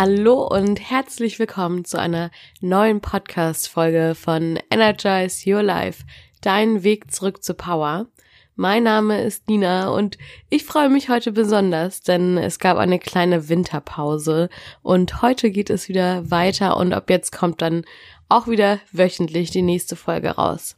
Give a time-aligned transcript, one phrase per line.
[0.00, 6.04] Hallo und herzlich willkommen zu einer neuen Podcast-Folge von Energize Your Life,
[6.40, 8.06] dein Weg zurück zu Power.
[8.54, 10.16] Mein Name ist Nina und
[10.50, 14.50] ich freue mich heute besonders, denn es gab eine kleine Winterpause
[14.82, 17.84] und heute geht es wieder weiter und ab jetzt kommt dann
[18.28, 20.76] auch wieder wöchentlich die nächste Folge raus.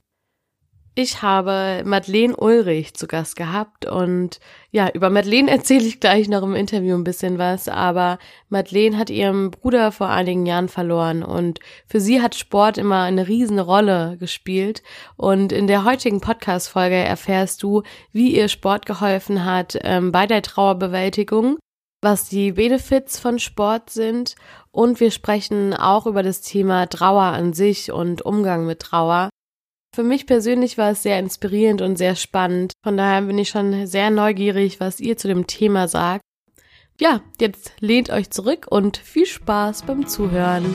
[0.95, 6.43] Ich habe Madeleine Ulrich zu Gast gehabt und ja, über Madeleine erzähle ich gleich noch
[6.43, 11.59] im Interview ein bisschen was, aber Madeleine hat ihren Bruder vor einigen Jahren verloren und
[11.87, 14.83] für sie hat Sport immer eine riesen Rolle gespielt
[15.17, 20.43] und in der heutigen Podcast-Folge erfährst du, wie ihr Sport geholfen hat ähm, bei der
[20.43, 21.59] Trauerbewältigung
[22.03, 24.35] was die Benefits von Sport sind
[24.71, 29.29] und wir sprechen auch über das Thema Trauer an sich und Umgang mit Trauer.
[29.93, 32.75] Für mich persönlich war es sehr inspirierend und sehr spannend.
[32.85, 36.23] Von daher bin ich schon sehr neugierig, was ihr zu dem Thema sagt.
[37.01, 40.67] Ja, jetzt lehnt euch zurück und viel Spaß beim Zuhören.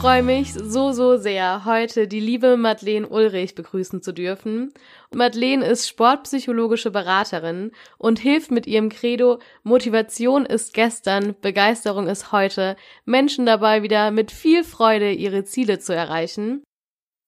[0.00, 4.72] Freue mich so, so sehr, heute die liebe Madeleine Ulrich begrüßen zu dürfen.
[5.12, 12.76] Madeleine ist sportpsychologische Beraterin und hilft mit ihrem Credo Motivation ist gestern, Begeisterung ist heute,
[13.06, 16.62] Menschen dabei wieder mit viel Freude ihre Ziele zu erreichen.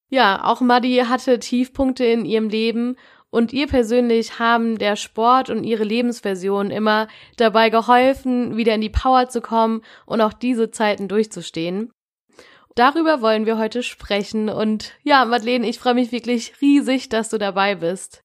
[0.09, 2.97] Ja, auch Madi hatte Tiefpunkte in ihrem Leben
[3.31, 8.91] und ihr persönlich haben der Sport und ihre Lebensversion immer dabei geholfen, wieder in die
[8.91, 11.91] Power zu kommen und auch diese Zeiten durchzustehen.
[12.81, 14.49] Darüber wollen wir heute sprechen.
[14.49, 18.23] Und ja, Madeleine, ich freue mich wirklich riesig, dass du dabei bist.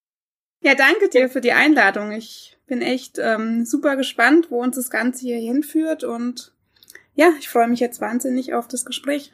[0.61, 2.13] Ja, danke dir für die Einladung.
[2.13, 6.05] Ich bin echt ähm, super gespannt, wo uns das Ganze hier hinführt.
[6.05, 6.53] Und
[7.15, 9.33] ja, ich freue mich jetzt wahnsinnig auf das Gespräch.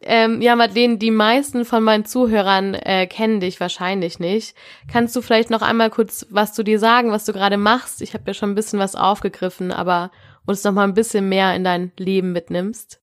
[0.00, 4.56] Ähm, ja, Madeleine, die meisten von meinen Zuhörern äh, kennen dich wahrscheinlich nicht.
[4.92, 8.02] Kannst du vielleicht noch einmal kurz was zu dir sagen, was du gerade machst?
[8.02, 10.10] Ich habe ja schon ein bisschen was aufgegriffen, aber
[10.44, 13.00] uns noch mal ein bisschen mehr in dein Leben mitnimmst.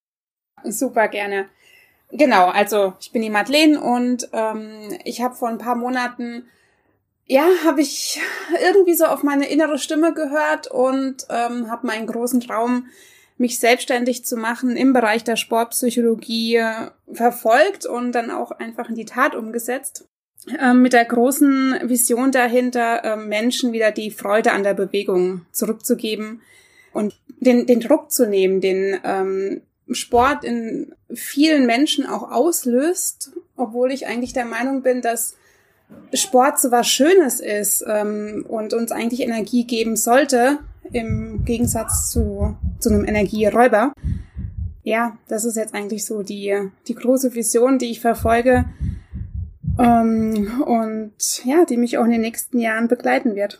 [0.63, 1.47] Super gerne.
[2.11, 6.45] Genau, also ich bin die Madeleine und ähm, ich habe vor ein paar Monaten,
[7.25, 8.19] ja, habe ich
[8.61, 12.87] irgendwie so auf meine innere Stimme gehört und ähm, habe meinen großen Traum,
[13.37, 18.95] mich selbstständig zu machen im Bereich der Sportpsychologie äh, verfolgt und dann auch einfach in
[18.95, 20.05] die Tat umgesetzt.
[20.59, 26.41] Ähm, mit der großen Vision dahinter, äh, Menschen wieder die Freude an der Bewegung zurückzugeben
[26.93, 33.91] und den, den Druck zu nehmen, den ähm, Sport in vielen Menschen auch auslöst, obwohl
[33.91, 35.35] ich eigentlich der Meinung bin, dass
[36.13, 40.59] Sport so was Schönes ist ähm, und uns eigentlich Energie geben sollte,
[40.91, 43.93] im Gegensatz zu, zu einem Energieräuber.
[44.83, 48.65] Ja, das ist jetzt eigentlich so die, die große Vision, die ich verfolge
[49.79, 53.59] ähm, und ja, die mich auch in den nächsten Jahren begleiten wird.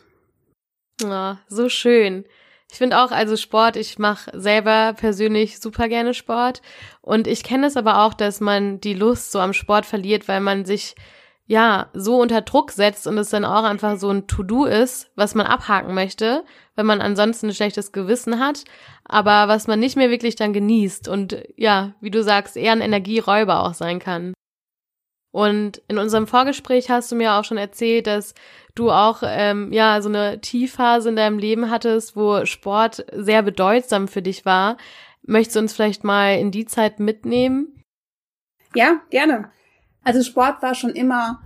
[1.04, 2.24] Oh, so schön.
[2.72, 6.62] Ich finde auch, also Sport, ich mache selber persönlich super gerne Sport.
[7.02, 10.40] Und ich kenne es aber auch, dass man die Lust so am Sport verliert, weil
[10.40, 10.94] man sich
[11.46, 15.34] ja so unter Druck setzt und es dann auch einfach so ein To-Do ist, was
[15.34, 16.44] man abhaken möchte,
[16.74, 18.64] wenn man ansonsten ein schlechtes Gewissen hat,
[19.04, 22.80] aber was man nicht mehr wirklich dann genießt und ja, wie du sagst, eher ein
[22.80, 24.32] Energieräuber auch sein kann.
[25.32, 28.34] Und in unserem Vorgespräch hast du mir auch schon erzählt, dass
[28.74, 34.08] du auch ähm, ja so eine Tiefphase in deinem Leben hattest, wo Sport sehr bedeutsam
[34.08, 34.76] für dich war.
[35.22, 37.82] Möchtest du uns vielleicht mal in die Zeit mitnehmen?
[38.74, 39.50] Ja, gerne.
[40.04, 41.40] Also Sport war schon immer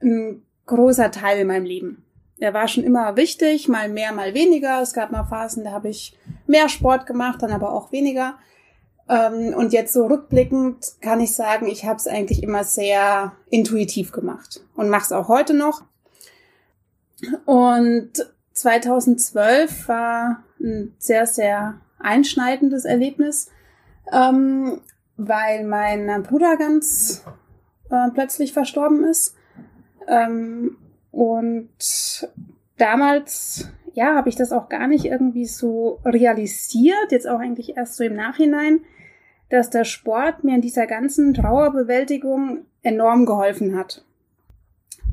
[0.00, 2.04] ein großer Teil in meinem Leben.
[2.38, 4.80] Er war schon immer wichtig, mal mehr, mal weniger.
[4.80, 6.16] Es gab mal Phasen, da habe ich
[6.46, 8.38] mehr Sport gemacht, dann aber auch weniger.
[9.08, 14.12] Ähm, und jetzt so rückblickend kann ich sagen, ich habe es eigentlich immer sehr intuitiv
[14.12, 15.82] gemacht und mache es auch heute noch.
[17.46, 18.12] Und
[18.52, 23.50] 2012 war ein sehr, sehr einschneidendes Erlebnis,
[24.12, 24.80] ähm,
[25.16, 27.24] weil mein Bruder ganz
[27.90, 29.34] äh, plötzlich verstorben ist.
[30.06, 30.76] Ähm,
[31.10, 32.28] und
[32.76, 37.96] damals, ja, habe ich das auch gar nicht irgendwie so realisiert, jetzt auch eigentlich erst
[37.96, 38.80] so im Nachhinein
[39.50, 44.04] dass der Sport mir in dieser ganzen Trauerbewältigung enorm geholfen hat.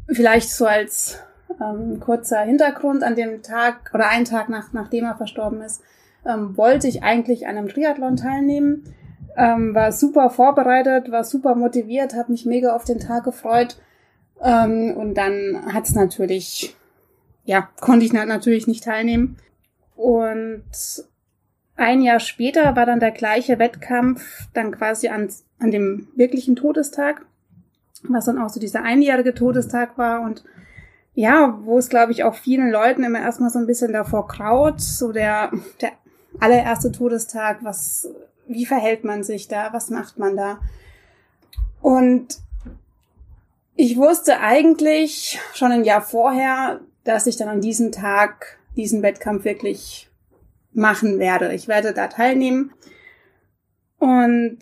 [0.08, 1.20] Vielleicht so als
[1.62, 5.82] ähm, kurzer Hintergrund an dem Tag oder einen Tag nach, nachdem er verstorben ist,
[6.26, 8.94] ähm, wollte ich eigentlich an einem Triathlon teilnehmen.
[9.38, 13.78] Ähm, war super vorbereitet, war super motiviert, habe mich mega auf den Tag gefreut.
[14.42, 16.76] Ähm, und dann hat's natürlich,
[17.44, 19.38] ja, konnte ich natürlich nicht teilnehmen.
[19.96, 20.64] Und
[21.78, 25.30] ein Jahr später war dann der gleiche Wettkampf dann quasi an,
[25.60, 27.26] an dem wirklichen Todestag,
[28.04, 30.44] was dann auch so dieser einjährige Todestag war und
[31.14, 34.82] ja, wo es glaube ich auch vielen Leuten immer erstmal so ein bisschen davor kraut,
[34.82, 35.52] so der,
[35.82, 35.92] der
[36.40, 38.10] allererste Todestag, was,
[38.48, 40.60] wie verhält man sich da, was macht man da?
[41.82, 42.40] Und
[43.76, 49.46] ich wusste eigentlich schon ein Jahr vorher, dass ich dann an diesem Tag diesen Wettkampf
[49.46, 50.10] wirklich
[50.76, 51.54] machen werde.
[51.54, 52.74] Ich werde da teilnehmen.
[53.98, 54.60] Und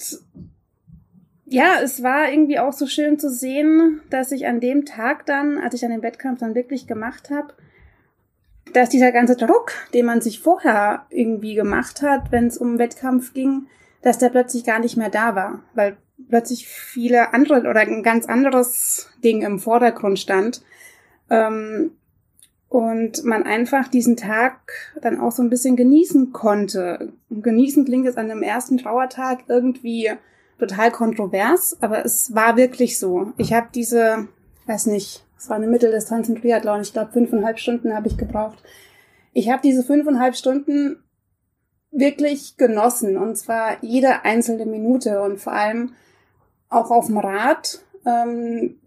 [1.46, 5.58] ja, es war irgendwie auch so schön zu sehen, dass ich an dem Tag dann,
[5.58, 7.54] als ich dann den Wettkampf dann wirklich gemacht habe,
[8.74, 13.34] dass dieser ganze Druck, den man sich vorher irgendwie gemacht hat, wenn es um Wettkampf
[13.34, 13.68] ging,
[14.02, 15.98] dass der plötzlich gar nicht mehr da war, weil
[16.30, 20.64] plötzlich viele andere oder ein ganz anderes Ding im Vordergrund stand.
[21.30, 21.92] Ähm,
[22.74, 24.58] und man einfach diesen Tag
[25.00, 27.14] dann auch so ein bisschen genießen konnte.
[27.30, 30.10] genießen klingt jetzt an dem ersten Trauertag irgendwie
[30.58, 33.32] total kontrovers, aber es war wirklich so.
[33.38, 34.28] Ich habe diese,
[34.66, 38.64] weiß nicht, es war eine Mitteldistanz im Triathlon, ich glaube fünfeinhalb Stunden habe ich gebraucht.
[39.34, 40.98] Ich habe diese fünfeinhalb Stunden
[41.92, 45.94] wirklich genossen und zwar jede einzelne Minute und vor allem
[46.70, 47.84] auch auf dem Rad.
[48.04, 48.80] Ähm,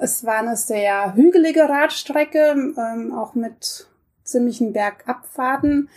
[0.00, 3.88] es war eine sehr hügelige Radstrecke, ähm, auch mit
[4.22, 5.88] ziemlichen Bergabfahrten.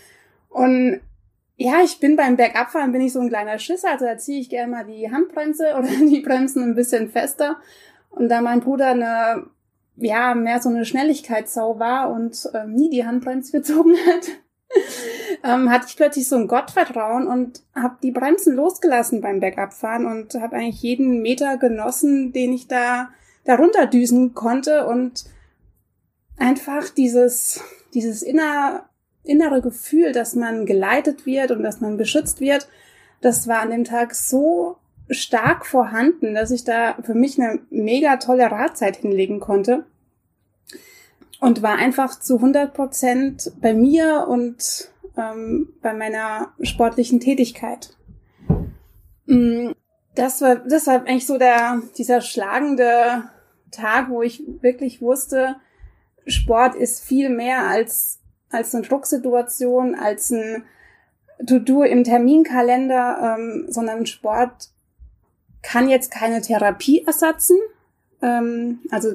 [0.50, 1.02] Und
[1.58, 4.50] ja, ich bin beim Bergabfahren bin ich so ein kleiner Schisser, also da ziehe ich
[4.50, 7.58] gerne mal die Handbremse oder die Bremsen ein bisschen fester.
[8.10, 9.46] Und da mein Bruder eine,
[9.96, 14.28] ja, mehr so eine Schnelligkeitssau war und ähm, nie die Handbremse gezogen hat,
[15.44, 20.34] ähm, hatte ich plötzlich so ein Gottvertrauen und habe die Bremsen losgelassen beim Bergabfahren und
[20.36, 23.10] habe eigentlich jeden Meter genossen, den ich da
[23.46, 25.26] darunter düsen konnte und
[26.38, 27.62] einfach dieses,
[27.94, 28.90] dieses inner,
[29.24, 32.68] innere Gefühl, dass man geleitet wird und dass man beschützt wird,
[33.22, 34.78] das war an dem Tag so
[35.10, 39.86] stark vorhanden, dass ich da für mich eine mega tolle Radzeit hinlegen konnte
[41.40, 47.96] und war einfach zu 100 Prozent bei mir und ähm, bei meiner sportlichen Tätigkeit.
[50.16, 53.24] Das war, das war eigentlich so der, dieser schlagende
[53.72, 55.56] Tag, wo ich wirklich wusste,
[56.28, 58.20] Sport ist viel mehr als,
[58.50, 60.66] als eine Drucksituation, als ein
[61.48, 64.70] To-Do im Terminkalender, ähm, sondern Sport
[65.62, 67.58] kann jetzt keine Therapie ersetzen.
[68.22, 69.14] Ähm, also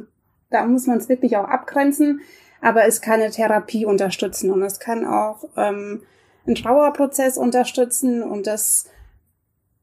[0.50, 2.20] da muss man es wirklich auch abgrenzen,
[2.60, 6.02] aber es kann eine Therapie unterstützen und es kann auch ähm,
[6.46, 8.88] einen Trauerprozess unterstützen und das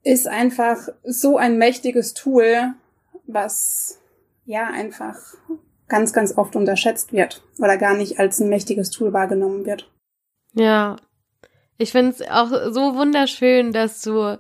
[0.03, 2.73] ist einfach so ein mächtiges Tool,
[3.25, 3.99] was
[4.45, 5.15] ja einfach
[5.87, 9.89] ganz, ganz oft unterschätzt wird oder gar nicht als ein mächtiges Tool wahrgenommen wird.
[10.53, 10.97] Ja,
[11.77, 14.39] ich finde es auch so wunderschön, dass du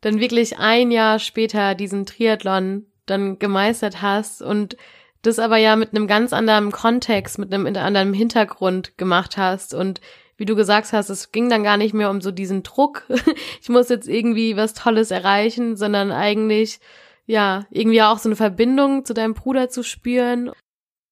[0.00, 4.76] dann wirklich ein Jahr später diesen Triathlon dann gemeistert hast und
[5.22, 10.00] das aber ja mit einem ganz anderen Kontext, mit einem anderen Hintergrund gemacht hast und
[10.40, 13.04] wie du gesagt hast, es ging dann gar nicht mehr um so diesen Druck,
[13.60, 16.80] ich muss jetzt irgendwie was Tolles erreichen, sondern eigentlich,
[17.26, 20.50] ja, irgendwie auch so eine Verbindung zu deinem Bruder zu spüren.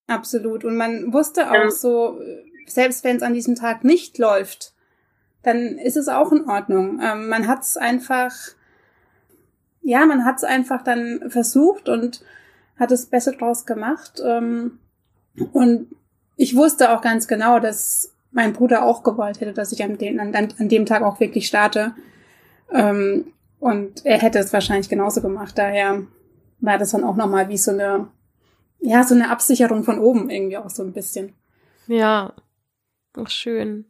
[0.06, 0.64] Absolut.
[0.64, 2.18] Und man wusste auch so,
[2.66, 4.72] selbst wenn es an diesem Tag nicht läuft,
[5.42, 6.98] dann ist es auch in Ordnung.
[7.02, 8.32] Ähm, man hat es einfach,
[9.82, 12.24] ja, man hat es einfach dann versucht und
[12.78, 14.22] hat es besser draus gemacht.
[14.24, 14.78] Ähm,
[15.52, 15.88] und
[16.36, 20.20] ich wusste auch ganz genau, dass mein Bruder auch gewollt hätte, dass ich an, den,
[20.20, 21.94] an, an dem Tag auch wirklich starte.
[22.72, 25.56] Ähm, und er hätte es wahrscheinlich genauso gemacht.
[25.56, 26.02] Daher
[26.60, 28.08] war das dann auch nochmal wie so eine,
[28.80, 31.34] ja, so eine Absicherung von oben irgendwie auch so ein bisschen.
[31.86, 32.34] Ja,
[33.16, 33.86] ach schön.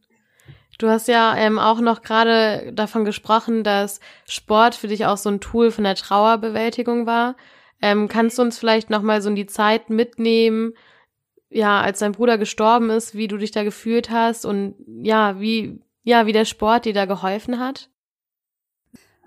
[0.78, 5.28] Du hast ja ähm, auch noch gerade davon gesprochen, dass Sport für dich auch so
[5.28, 7.37] ein Tool von der Trauerbewältigung war.
[7.83, 10.75] Ähm, kannst du uns vielleicht noch mal so in die Zeit mitnehmen,
[11.50, 15.81] ja, als dein Bruder gestorben ist, wie du dich da gefühlt hast und ja, wie
[16.09, 17.90] ja, wie der Sport dir da geholfen hat?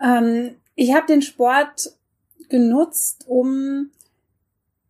[0.01, 1.91] Ähm, ich habe den Sport
[2.49, 3.91] genutzt, um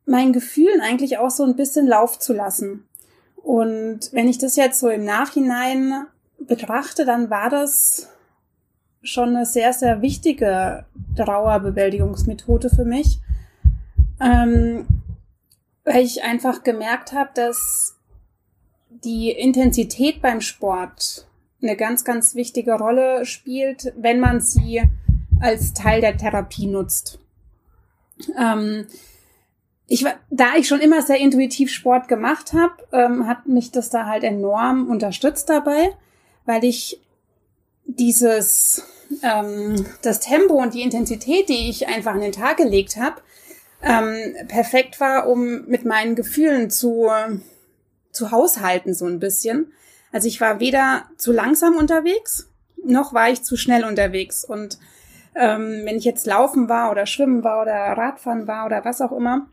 [0.05, 2.88] meinen Gefühlen eigentlich auch so ein bisschen Lauf zu lassen.
[3.35, 6.05] Und wenn ich das jetzt so im Nachhinein
[6.39, 8.07] betrachte, dann war das
[9.03, 10.85] schon eine sehr, sehr wichtige
[11.17, 13.19] Trauerbewältigungsmethode für mich,
[14.21, 14.85] ähm,
[15.83, 17.97] weil ich einfach gemerkt habe, dass
[18.89, 21.27] die Intensität beim Sport
[21.61, 24.81] eine ganz, ganz wichtige Rolle spielt, wenn man sie
[25.39, 27.19] als Teil der Therapie nutzt.
[28.38, 28.88] Ähm,
[29.88, 34.05] ich da ich schon immer sehr intuitiv Sport gemacht habe, ähm, hat mich das da
[34.05, 35.91] halt enorm unterstützt dabei,
[36.45, 37.01] weil ich
[37.85, 38.83] dieses
[39.21, 43.21] ähm, das Tempo und die Intensität, die ich einfach an den Tag gelegt habe,
[43.83, 47.09] ähm, perfekt war, um mit meinen Gefühlen zu
[48.11, 49.71] zu haushalten so ein bisschen.
[50.11, 52.50] Also ich war weder zu langsam unterwegs,
[52.83, 54.43] noch war ich zu schnell unterwegs.
[54.43, 54.77] Und
[55.35, 59.11] ähm, wenn ich jetzt laufen war oder schwimmen war oder Radfahren war oder was auch
[59.11, 59.47] immer,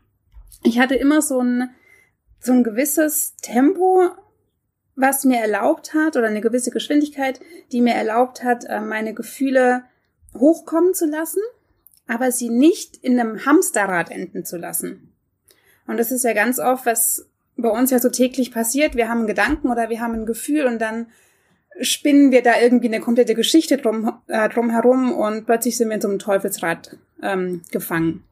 [0.63, 1.69] ich hatte immer so ein
[2.41, 4.09] so ein gewisses Tempo,
[4.95, 7.41] was mir erlaubt hat, oder eine gewisse Geschwindigkeit,
[7.73, 9.83] die mir erlaubt hat, äh, meine Gefühle
[10.37, 11.41] hochkommen zu lassen,
[12.09, 15.13] aber sie nicht in einem Hamsterrad enden zu lassen.
[15.85, 18.95] Und das ist ja ganz oft, was bei uns ja so täglich passiert.
[18.95, 21.07] Wir haben einen Gedanken oder wir haben ein Gefühl und dann
[21.81, 25.95] spinnen wir da irgendwie eine komplette Geschichte drum, äh, drum herum und plötzlich sind wir
[25.95, 28.23] in so einem Teufelsrad ähm, gefangen.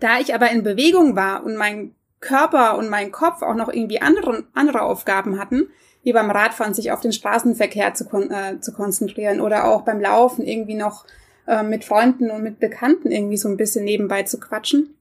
[0.00, 4.00] Da ich aber in Bewegung war und mein Körper und mein Kopf auch noch irgendwie
[4.00, 5.68] andere, andere Aufgaben hatten,
[6.02, 10.44] wie beim Radfahren sich auf den Straßenverkehr zu, äh, zu konzentrieren oder auch beim Laufen
[10.44, 11.04] irgendwie noch
[11.46, 14.96] äh, mit Freunden und mit Bekannten irgendwie so ein bisschen nebenbei zu quatschen,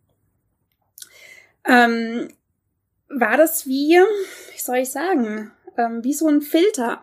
[1.66, 2.30] ähm,
[3.10, 3.98] war das wie,
[4.54, 7.02] wie soll ich sagen, ähm, wie so ein Filter,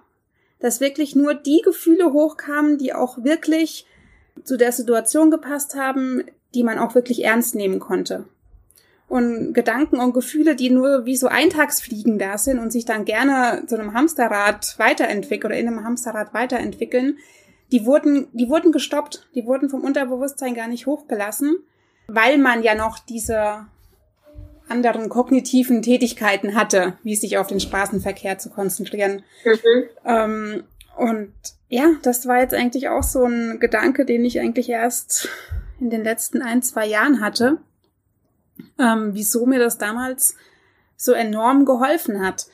[0.61, 3.87] dass wirklich nur die Gefühle hochkamen, die auch wirklich
[4.45, 8.27] zu der Situation gepasst haben, die man auch wirklich ernst nehmen konnte?
[9.09, 13.65] Und Gedanken und Gefühle, die nur wie so Eintagsfliegen da sind und sich dann gerne
[13.67, 17.19] zu einem Hamsterrad weiterentwickeln oder in einem Hamsterrad weiterentwickeln,
[17.73, 21.57] die wurden, die wurden gestoppt, die wurden vom Unterbewusstsein gar nicht hochgelassen,
[22.07, 23.67] weil man ja noch diese
[24.69, 29.25] anderen kognitiven Tätigkeiten hatte, wie sich auf den Straßenverkehr zu konzentrieren.
[29.45, 29.85] Mhm.
[30.05, 30.65] Ähm,
[30.97, 31.33] und
[31.69, 35.29] ja, das war jetzt eigentlich auch so ein Gedanke, den ich eigentlich erst
[35.81, 37.59] in den letzten ein, zwei Jahren hatte
[38.79, 40.37] ähm, wieso mir das damals
[40.97, 42.47] so enorm geholfen hat.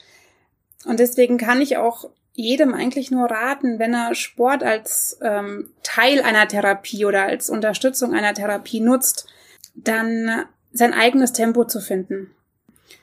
[0.85, 6.23] Und deswegen kann ich auch jedem eigentlich nur raten, wenn er Sport als ähm, Teil
[6.23, 9.27] einer Therapie oder als Unterstützung einer Therapie nutzt,
[9.75, 12.31] dann sein eigenes Tempo zu finden,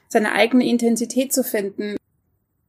[0.08, 1.98] seine eigene Intensität zu finden.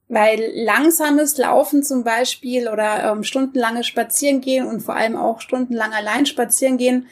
[0.09, 6.27] Weil langsames Laufen zum Beispiel oder ähm, stundenlanges Spazierengehen und vor allem auch stundenlang allein
[6.27, 7.07] Spazierengehen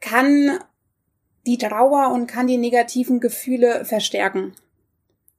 [0.00, 0.60] kann
[1.46, 4.52] die Trauer und kann die negativen Gefühle verstärken,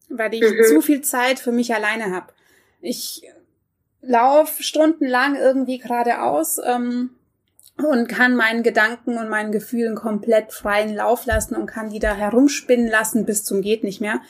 [0.10, 0.64] weil ich mhm.
[0.68, 2.34] zu viel Zeit für mich alleine habe.
[2.82, 3.24] Ich
[4.02, 7.12] laufe stundenlang irgendwie geradeaus ähm,
[7.78, 12.14] und kann meinen Gedanken und meinen Gefühlen komplett freien Lauf lassen und kann die da
[12.14, 14.22] herumspinnen lassen bis zum geht nicht mehr,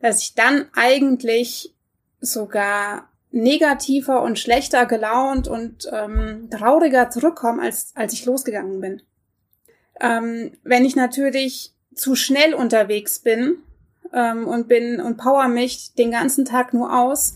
[0.00, 1.74] dass ich dann eigentlich
[2.20, 9.02] sogar negativer und schlechter gelaunt und ähm, trauriger zurückkomme, als, als ich losgegangen bin.
[10.00, 13.58] Ähm, wenn ich natürlich zu schnell unterwegs bin
[14.12, 17.34] ähm, und bin und power mich den ganzen Tag nur aus,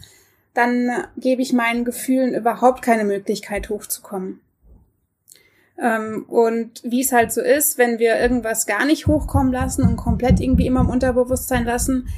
[0.55, 4.41] dann gebe ich meinen Gefühlen überhaupt keine Möglichkeit hochzukommen.
[5.81, 9.97] Ähm, und wie es halt so ist, wenn wir irgendwas gar nicht hochkommen lassen und
[9.97, 12.09] komplett irgendwie immer im Unterbewusstsein lassen,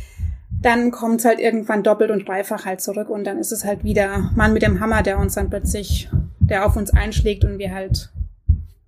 [0.60, 3.84] dann kommt es halt irgendwann doppelt und dreifach halt zurück und dann ist es halt
[3.84, 7.74] wieder Mann mit dem Hammer, der uns dann plötzlich, der auf uns einschlägt und wir
[7.74, 8.10] halt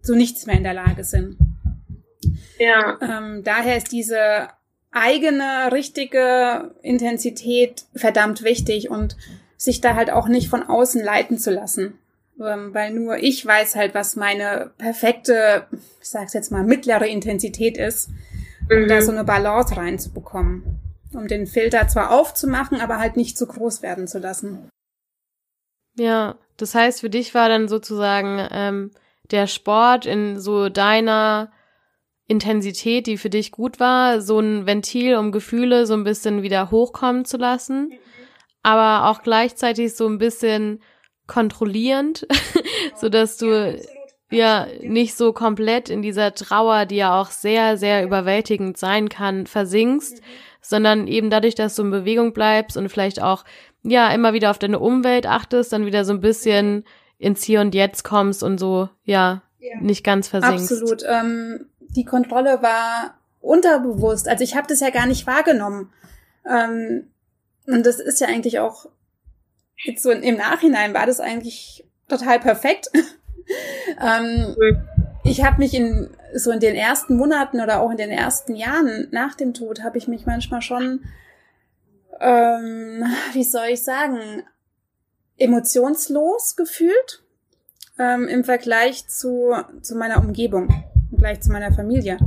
[0.03, 1.37] so nichts mehr in der Lage sind.
[2.59, 2.99] Ja.
[3.01, 4.49] Ähm, daher ist diese
[4.91, 9.17] eigene, richtige Intensität verdammt wichtig und
[9.59, 11.99] sich da halt auch nicht von außen leiten zu lassen.
[12.41, 15.67] Ähm, weil nur ich weiß halt, was meine perfekte,
[16.01, 18.09] ich sag's jetzt mal, mittlere Intensität ist,
[18.71, 18.89] um mhm.
[18.89, 20.81] da so eine Balance reinzubekommen.
[21.13, 24.69] Um den Filter zwar aufzumachen, aber halt nicht zu groß werden zu lassen.
[25.99, 28.91] Ja, das heißt, für dich war dann sozusagen ähm,
[29.31, 31.51] der Sport in so deiner
[32.27, 36.71] Intensität, die für dich gut war, so ein Ventil, um Gefühle so ein bisschen wieder
[36.71, 37.91] hochkommen zu lassen,
[38.69, 40.81] aber auch gleichzeitig so ein bisschen
[41.27, 42.27] kontrollierend,
[42.97, 43.81] so dass du
[44.31, 49.47] ja nicht so komplett in dieser Trauer, die ja auch sehr, sehr überwältigend sein kann,
[49.47, 50.25] versinkst, mhm.
[50.61, 53.45] sondern eben dadurch, dass du in Bewegung bleibst und vielleicht auch
[53.83, 56.85] ja immer wieder auf deine Umwelt achtest, dann wieder so ein bisschen
[57.19, 59.81] ins Hier und Jetzt kommst und so ja, ja.
[59.81, 60.73] nicht ganz versinkst.
[60.73, 61.03] Absolut.
[61.09, 64.29] Ähm die Kontrolle war unterbewusst.
[64.29, 65.93] Also ich habe das ja gar nicht wahrgenommen.
[66.49, 67.09] Ähm,
[67.69, 68.87] und das ist ja eigentlich auch
[69.85, 72.91] jetzt so im Nachhinein war das eigentlich total perfekt.
[74.01, 74.57] ähm,
[75.25, 79.09] ich habe mich in so in den ersten Monaten oder auch in den ersten Jahren
[79.11, 81.05] nach dem Tod habe ich mich manchmal schon,
[82.21, 84.43] ähm, wie soll ich sagen,
[85.37, 87.23] emotionslos gefühlt
[87.99, 90.69] ähm, im Vergleich zu, zu meiner Umgebung
[91.17, 92.19] gleich zu meiner Familie.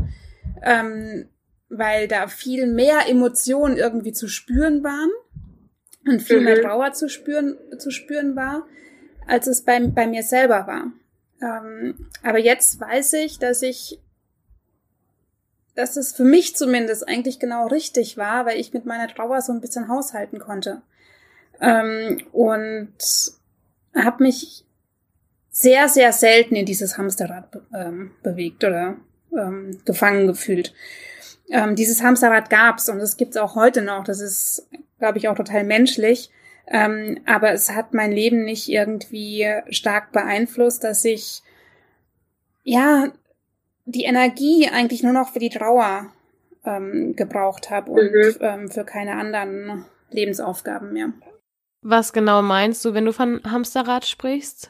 [0.62, 1.27] Ähm,
[1.69, 5.10] weil da viel mehr Emotionen irgendwie zu spüren waren
[6.05, 6.46] und viel mhm.
[6.46, 8.67] mehr Trauer zu spüren, zu spüren war.
[9.27, 10.91] als es bei, bei mir selber war.
[11.41, 14.00] Ähm, aber jetzt weiß ich, dass ich,
[15.75, 19.53] dass es für mich zumindest eigentlich genau richtig war, weil ich mit meiner Trauer so
[19.53, 20.81] ein bisschen haushalten konnte.
[21.60, 22.93] Ähm, und
[23.96, 24.65] habe mich
[25.50, 28.98] sehr, sehr selten in dieses Hamsterrad ähm, bewegt oder
[29.38, 30.74] ähm, gefangen gefühlt.
[31.50, 34.03] Ähm, dieses Hamsterrad gab's und es gibt's auch heute noch.
[34.03, 34.67] Das ist,
[35.01, 36.29] glaube ich, auch total menschlich.
[36.67, 41.41] Ähm, aber es hat mein Leben nicht irgendwie stark beeinflusst, dass ich
[42.63, 43.12] ja
[43.86, 46.13] die Energie eigentlich nur noch für die Trauer
[46.63, 48.36] ähm, gebraucht habe und mhm.
[48.41, 51.12] ähm, für keine anderen Lebensaufgaben mehr.
[51.81, 54.70] Was genau meinst du, wenn du von Hamsterrad sprichst?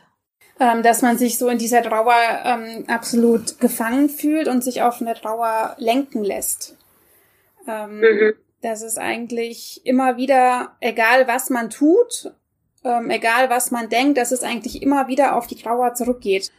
[0.62, 5.02] Ähm, dass man sich so in dieser Trauer ähm, absolut gefangen fühlt und sich auf
[5.02, 6.78] eine Trauer lenken lässt.
[7.68, 8.34] Ähm, mhm.
[8.62, 12.32] Das ist eigentlich immer wieder, egal was man tut,
[12.84, 16.51] ähm, egal was man denkt, dass es eigentlich immer wieder auf die Trauer zurückgeht.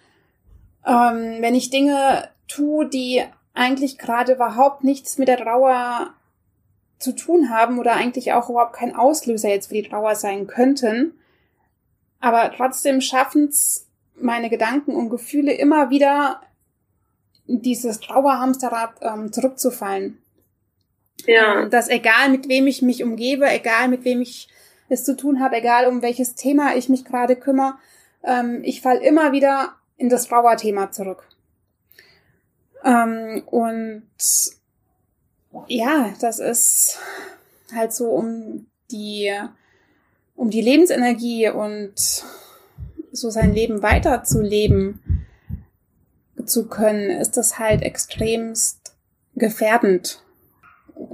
[0.85, 3.23] Ähm, wenn ich Dinge tue, die
[3.55, 6.13] eigentlich gerade überhaupt nichts mit der Trauer
[6.99, 11.15] zu tun haben oder eigentlich auch überhaupt kein Auslöser jetzt für die Trauer sein könnten,
[12.21, 16.41] aber trotzdem schaffen es meine Gedanken und Gefühle immer wieder
[17.47, 20.22] dieses Trauerhamsterrad ähm, zurückzufallen.
[21.27, 21.67] Ja.
[21.67, 24.49] Dass egal mit wem ich mich umgebe, egal mit wem ich
[24.89, 27.75] es zu tun habe, egal um welches Thema ich mich gerade kümmere,
[28.25, 31.29] ähm, ich fall immer wieder in das Trauerthema zurück.
[32.85, 34.03] Ähm, und
[35.69, 36.99] ja, das ist
[37.75, 39.33] halt so um die,
[40.35, 41.95] um die Lebensenergie und
[43.13, 45.27] so sein Leben weiterzuleben
[46.45, 48.95] zu können, ist das halt extremst
[49.35, 50.23] gefährdend.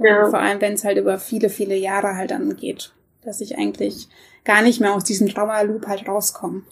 [0.01, 0.29] Ja.
[0.29, 4.07] Vor allem, wenn es halt über viele, viele Jahre halt dann geht, dass ich eigentlich
[4.43, 6.63] gar nicht mehr aus diesem Trauerloop halt rauskomme.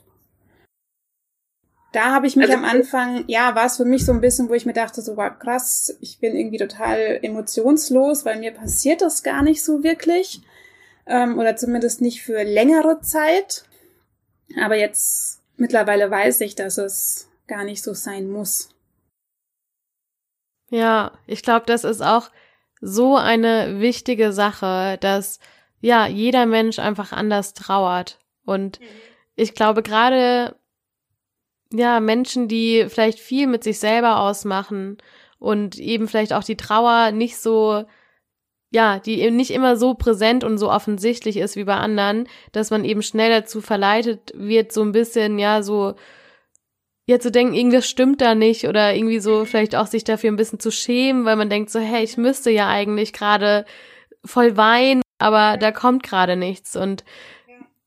[1.93, 4.49] Da habe ich mich also, am Anfang, ja, war es für mich so ein bisschen,
[4.49, 9.01] wo ich mir dachte, so war krass, ich bin irgendwie total emotionslos, weil mir passiert
[9.01, 10.41] das gar nicht so wirklich.
[11.05, 13.63] Ähm, oder zumindest nicht für längere Zeit.
[14.61, 18.69] Aber jetzt mittlerweile weiß ich, dass es gar nicht so sein muss.
[20.69, 22.29] Ja, ich glaube, das ist auch
[22.81, 25.39] so eine wichtige Sache, dass
[25.81, 28.19] ja jeder Mensch einfach anders trauert.
[28.45, 28.85] Und mhm.
[29.35, 30.55] ich glaube, gerade
[31.71, 34.97] ja, Menschen, die vielleicht viel mit sich selber ausmachen
[35.39, 37.83] und eben vielleicht auch die Trauer nicht so,
[38.71, 42.71] ja, die eben nicht immer so präsent und so offensichtlich ist wie bei anderen, dass
[42.71, 45.95] man eben schnell dazu verleitet wird, so ein bisschen, ja, so,
[47.07, 50.35] ja, zu denken, irgendwas stimmt da nicht oder irgendwie so vielleicht auch sich dafür ein
[50.35, 53.65] bisschen zu schämen, weil man denkt so, hey, ich müsste ja eigentlich gerade
[54.25, 57.05] voll weinen, aber da kommt gerade nichts und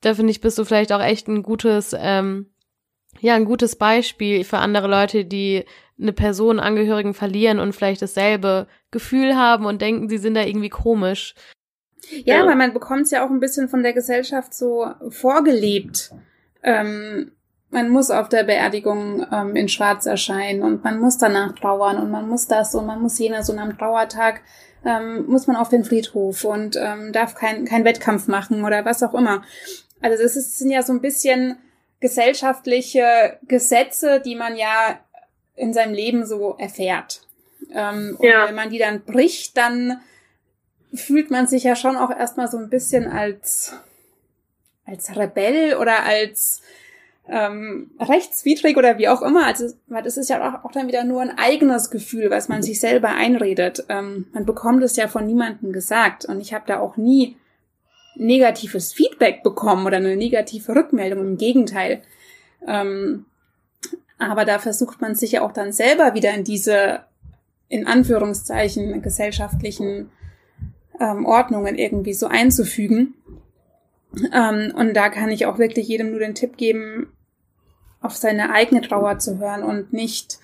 [0.01, 2.47] da finde ich, bist du vielleicht auch echt ein gutes, ähm,
[3.21, 5.67] ja ein gutes Beispiel für andere Leute, die
[6.01, 10.71] eine Person, Angehörigen verlieren und vielleicht dasselbe Gefühl haben und denken, sie sind da irgendwie
[10.71, 11.35] komisch.
[12.25, 12.47] Ja, ja.
[12.47, 16.11] weil man bekommt es ja auch ein bisschen von der Gesellschaft so vorgelebt.
[16.63, 17.33] Ähm,
[17.71, 22.11] man muss auf der Beerdigung ähm, in Schwarz erscheinen und man muss danach trauern und
[22.11, 24.43] man muss das und man muss jenes und am Trauertag
[24.85, 29.03] ähm, muss man auf den Friedhof und ähm, darf kein, kein Wettkampf machen oder was
[29.03, 29.43] auch immer.
[30.01, 31.59] Also das ist, sind ja so ein bisschen
[32.01, 34.99] gesellschaftliche Gesetze, die man ja
[35.55, 37.23] in seinem Leben so erfährt.
[37.73, 38.43] Ähm, ja.
[38.43, 40.01] Und wenn man die dann bricht, dann
[40.95, 43.75] fühlt man sich ja schon auch erstmal so ein bisschen als,
[44.87, 46.63] als Rebell oder als
[47.31, 49.47] ähm, rechtswidrig oder wie auch immer.
[49.47, 52.62] Also, weil das ist ja auch, auch dann wieder nur ein eigenes Gefühl, was man
[52.62, 53.85] sich selber einredet.
[53.88, 56.25] Ähm, man bekommt es ja von niemandem gesagt.
[56.25, 57.37] Und ich habe da auch nie
[58.16, 61.21] negatives Feedback bekommen oder eine negative Rückmeldung.
[61.21, 62.03] Im Gegenteil.
[62.66, 63.27] Ähm,
[64.19, 67.01] aber da versucht man sich ja auch dann selber wieder in diese,
[67.69, 70.11] in Anführungszeichen, gesellschaftlichen
[70.99, 73.14] ähm, Ordnungen irgendwie so einzufügen.
[74.35, 77.12] Ähm, und da kann ich auch wirklich jedem nur den Tipp geben,
[78.01, 80.39] auf seine eigene Trauer zu hören und nicht,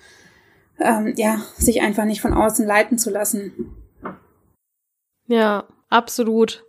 [0.79, 3.75] ähm, ja, sich einfach nicht von außen leiten zu lassen.
[5.27, 6.63] Ja, absolut.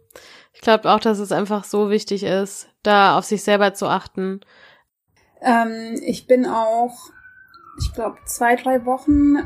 [0.52, 4.40] Ich glaube auch, dass es einfach so wichtig ist, da auf sich selber zu achten.
[5.40, 7.10] Ähm, ich bin auch,
[7.78, 9.36] ich glaube, zwei, drei Wochen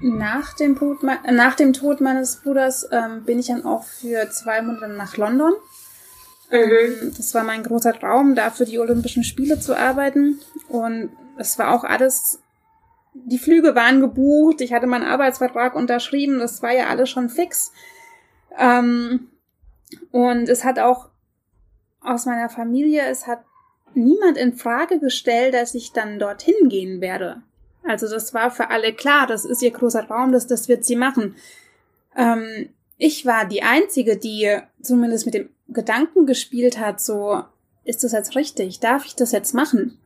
[0.00, 4.62] nach dem, Tod, nach dem Tod meines Bruders ähm, bin ich dann auch für zwei
[4.62, 5.54] Monate nach London.
[6.50, 7.12] Mhm.
[7.16, 10.40] Das war mein großer Traum, da für die Olympischen Spiele zu arbeiten.
[10.68, 12.40] Und es war auch alles,
[13.14, 17.72] die Flüge waren gebucht, ich hatte meinen Arbeitsvertrag unterschrieben, das war ja alles schon fix.
[18.58, 19.28] Ähm,
[20.10, 21.08] und es hat auch
[22.00, 23.44] aus meiner Familie, es hat
[23.94, 27.42] niemand in Frage gestellt, dass ich dann dorthin gehen werde.
[27.84, 30.96] Also das war für alle klar, das ist ihr großer Traum, das, das wird sie
[30.96, 31.36] machen.
[32.16, 37.42] Ähm, ich war die Einzige, die zumindest mit dem Gedanken gespielt hat, so,
[37.84, 38.80] ist das jetzt richtig?
[38.80, 39.98] Darf ich das jetzt machen?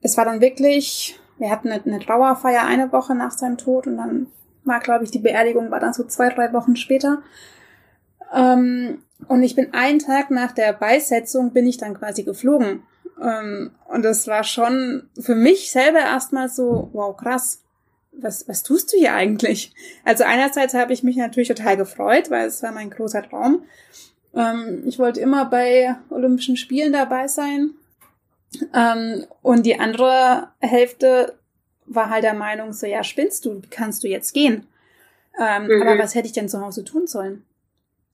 [0.00, 4.26] Es war dann wirklich, wir hatten eine, Trauerfeier eine Woche nach seinem Tod und dann
[4.64, 7.22] war, glaube ich, die Beerdigung war dann so zwei, drei Wochen später.
[8.32, 12.82] Ähm, und ich bin einen Tag nach der Beisetzung bin ich dann quasi geflogen.
[13.20, 17.62] Ähm, und das war schon für mich selber erstmal so, wow, krass.
[18.12, 19.72] Was, was tust du hier eigentlich?
[20.04, 23.64] Also einerseits habe ich mich natürlich total gefreut, weil es war mein großer Traum.
[24.34, 27.70] Ähm, ich wollte immer bei Olympischen Spielen dabei sein.
[28.74, 31.38] Ähm, und die andere Hälfte
[31.86, 34.66] war halt der Meinung, so ja, spinnst du, kannst du jetzt gehen.
[35.40, 35.82] Ähm, mhm.
[35.82, 37.44] Aber was hätte ich denn zu Hause tun sollen?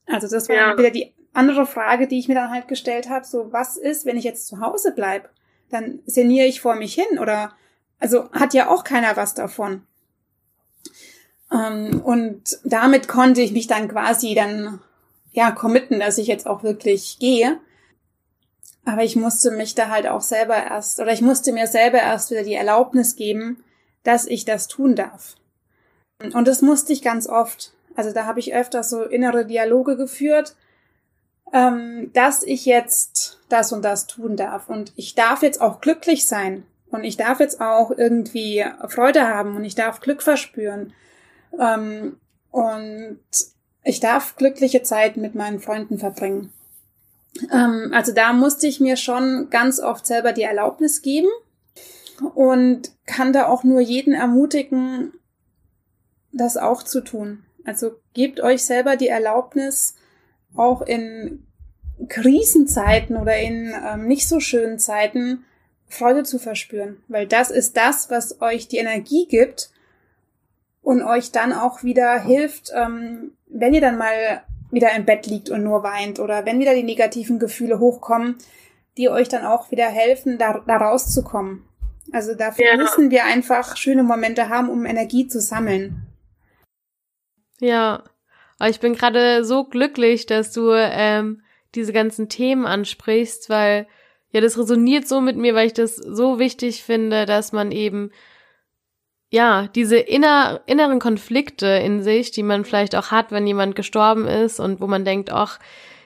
[0.07, 0.79] Also das war ja.
[0.79, 4.17] wieder die andere Frage, die ich mir dann halt gestellt habe, so was ist, wenn
[4.17, 5.29] ich jetzt zu Hause bleib?
[5.71, 7.53] Dann seniere ich vor mich hin oder
[7.99, 9.87] also hat ja auch keiner was davon.
[11.53, 14.81] Ähm, und damit konnte ich mich dann quasi dann
[15.33, 17.61] ja committen, dass ich jetzt auch wirklich gehe.
[18.85, 22.31] Aber ich musste mich da halt auch selber erst, oder ich musste mir selber erst
[22.31, 23.65] wieder die Erlaubnis geben,
[24.05, 25.35] dass ich das tun darf.
[26.33, 27.73] Und das musste ich ganz oft.
[27.97, 30.55] Also da habe ich öfters so innere Dialoge geführt,
[31.53, 34.69] ähm, dass ich jetzt das und das tun darf.
[34.69, 36.65] Und ich darf jetzt auch glücklich sein.
[36.91, 40.93] Und ich darf jetzt auch irgendwie Freude haben und ich darf Glück verspüren.
[41.59, 42.19] Ähm,
[42.51, 43.21] und
[43.83, 46.53] ich darf glückliche Zeit mit meinen Freunden verbringen.
[47.53, 51.29] Ähm, also da musste ich mir schon ganz oft selber die Erlaubnis geben
[52.35, 55.13] und kann da auch nur jeden ermutigen,
[56.33, 57.45] das auch zu tun.
[57.65, 59.97] Also gebt euch selber die Erlaubnis,
[60.55, 61.47] auch in
[62.09, 65.45] Krisenzeiten oder in ähm, nicht so schönen Zeiten
[65.89, 69.71] Freude zu verspüren, weil das ist das, was euch die Energie gibt
[70.83, 75.51] und euch dann auch wieder hilft, ähm, wenn ihr dann mal wieder im Bett liegt
[75.51, 78.37] und nur weint oder wenn wieder die negativen Gefühle hochkommen,
[78.97, 81.65] die euch dann auch wieder helfen, da, da rauszukommen.
[82.13, 82.77] Also dafür ja.
[82.77, 86.07] müssen wir einfach schöne Momente haben, um Energie zu sammeln.
[87.61, 88.05] Ja,
[88.59, 91.43] aber ich bin gerade so glücklich, dass du ähm,
[91.75, 93.87] diese ganzen Themen ansprichst, weil
[94.37, 98.11] ja, das resoniert so mit mir, weil ich das so wichtig finde, dass man eben
[99.31, 104.27] ja, diese inner, inneren Konflikte in sich, die man vielleicht auch hat, wenn jemand gestorben
[104.27, 105.59] ist und wo man denkt, ach,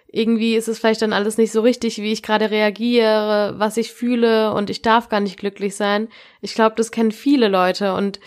[0.06, 3.92] irgendwie ist es vielleicht dann alles nicht so richtig, wie ich gerade reagiere, was ich
[3.92, 6.08] fühle und ich darf gar nicht glücklich sein.
[6.40, 8.20] Ich glaube, das kennen viele Leute und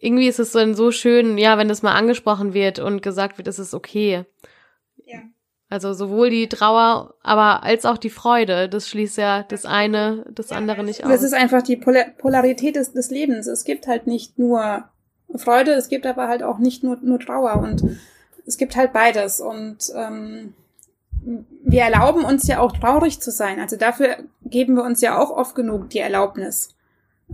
[0.00, 3.46] irgendwie ist es dann so schön, ja, wenn das mal angesprochen wird und gesagt wird,
[3.46, 4.24] es ist okay.
[5.04, 5.20] Ja.
[5.72, 8.68] Also sowohl die Trauer, aber als auch die Freude.
[8.68, 11.10] Das schließt ja das eine, das andere nicht aus.
[11.10, 13.46] Das ist einfach die Polarität des, des Lebens.
[13.46, 14.84] Es gibt halt nicht nur
[15.34, 17.82] Freude, es gibt aber halt auch nicht nur, nur Trauer und
[18.44, 19.40] es gibt halt beides.
[19.40, 20.52] Und ähm,
[21.64, 23.58] wir erlauben uns ja auch traurig zu sein.
[23.58, 26.74] Also dafür geben wir uns ja auch oft genug die Erlaubnis.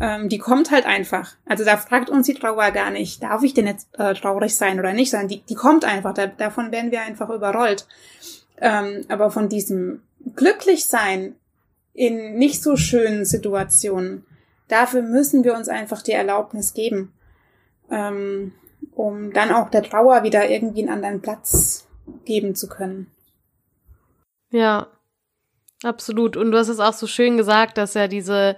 [0.01, 1.35] Ähm, die kommt halt einfach.
[1.47, 4.79] Also da fragt uns die Trauer gar nicht, darf ich denn jetzt äh, traurig sein
[4.79, 6.15] oder nicht, sondern die, die kommt einfach.
[6.15, 7.87] Da, davon werden wir einfach überrollt.
[8.61, 10.03] Ähm, aber von diesem
[10.37, 11.35] Glücklichsein
[11.95, 14.25] in nicht so schönen Situationen,
[14.69, 17.13] dafür müssen wir uns einfach die Erlaubnis geben,
[17.91, 18.53] ähm,
[18.95, 21.89] um dann auch der Trauer wieder irgendwie einen anderen Platz
[22.25, 23.11] geben zu können.
[24.51, 24.89] Ja,
[25.83, 26.37] absolut.
[26.37, 28.57] Und du hast es auch so schön gesagt, dass ja diese,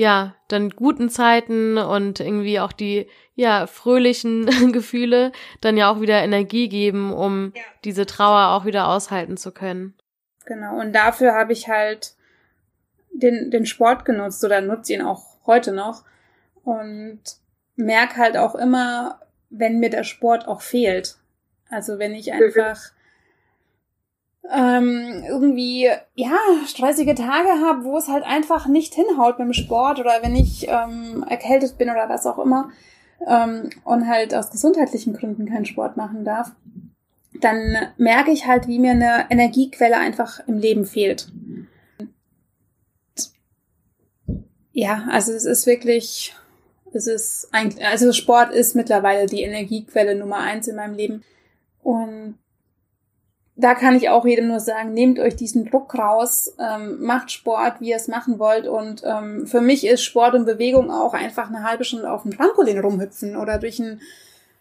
[0.00, 6.22] ja, dann guten Zeiten und irgendwie auch die, ja, fröhlichen Gefühle dann ja auch wieder
[6.22, 7.62] Energie geben, um ja.
[7.84, 9.92] diese Trauer auch wieder aushalten zu können.
[10.46, 10.80] Genau.
[10.80, 12.14] Und dafür habe ich halt
[13.12, 16.04] den, den Sport genutzt oder nutze ihn auch heute noch
[16.64, 17.20] und
[17.76, 21.18] merke halt auch immer, wenn mir der Sport auch fehlt.
[21.68, 22.42] Also wenn ich mhm.
[22.42, 22.80] einfach
[24.48, 30.00] ähm, irgendwie, ja, stressige Tage habe, wo es halt einfach nicht hinhaut mit dem Sport
[30.00, 32.70] oder wenn ich ähm, erkältet bin oder was auch immer
[33.26, 36.52] ähm, und halt aus gesundheitlichen Gründen keinen Sport machen darf,
[37.40, 41.30] dann merke ich halt, wie mir eine Energiequelle einfach im Leben fehlt.
[44.72, 46.34] Ja, also es ist wirklich,
[46.92, 51.24] es ist eigentlich, also Sport ist mittlerweile die Energiequelle Nummer eins in meinem Leben.
[51.82, 52.38] Und
[53.60, 57.80] da kann ich auch jedem nur sagen, nehmt euch diesen Druck raus, ähm, macht Sport,
[57.80, 58.66] wie ihr es machen wollt.
[58.66, 62.36] Und ähm, für mich ist Sport und Bewegung auch einfach eine halbe Stunde auf dem
[62.36, 64.00] Trampolin rumhüpfen oder durch einen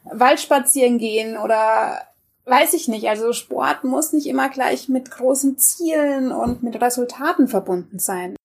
[0.04, 2.00] Wald spazieren gehen oder
[2.46, 3.08] weiß ich nicht.
[3.08, 8.36] Also Sport muss nicht immer gleich mit großen Zielen und mit Resultaten verbunden sein.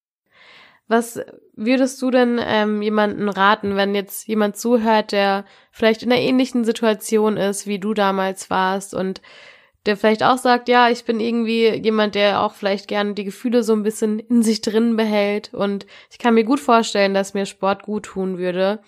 [0.87, 1.19] Was
[1.55, 6.63] würdest du denn ähm, jemanden raten, wenn jetzt jemand zuhört, der vielleicht in einer ähnlichen
[6.63, 9.21] Situation ist, wie du damals warst und
[9.85, 13.63] der vielleicht auch sagt, ja, ich bin irgendwie jemand, der auch vielleicht gerne die Gefühle
[13.63, 17.45] so ein bisschen in sich drin behält und ich kann mir gut vorstellen, dass mir
[17.45, 18.81] Sport gut tun würde.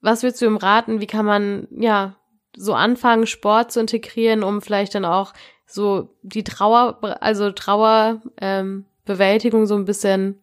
[0.00, 1.00] Was würdest du ihm raten?
[1.00, 2.16] Wie kann man, ja,
[2.56, 5.32] so anfangen, Sport zu integrieren, um vielleicht dann auch
[5.66, 10.42] so die Trauer, also Trauerbewältigung ähm, Bewältigung so ein bisschen,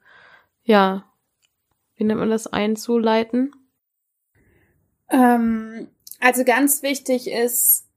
[0.63, 1.05] ja,
[1.95, 3.53] wie nennt man das, einzuleiten?
[5.09, 5.87] Ähm,
[6.19, 7.87] also ganz wichtig ist,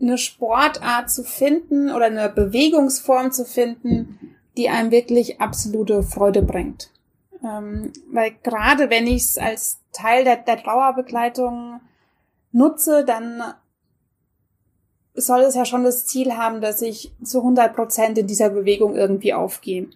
[0.00, 6.90] eine Sportart zu finden oder eine Bewegungsform zu finden, die einem wirklich absolute Freude bringt.
[7.42, 11.80] Ähm, weil gerade wenn ich es als Teil der, der Trauerbegleitung
[12.52, 13.42] nutze, dann
[15.14, 18.94] soll es ja schon das Ziel haben, dass ich zu 100 Prozent in dieser Bewegung
[18.94, 19.88] irgendwie aufgehe.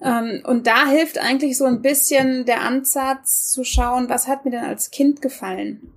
[0.00, 4.50] Ähm, und da hilft eigentlich so ein bisschen der Ansatz zu schauen, was hat mir
[4.50, 5.93] denn als Kind gefallen?